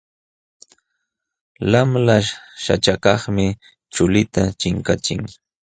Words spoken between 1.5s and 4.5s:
Lamlaśh saćhakaqmi chullita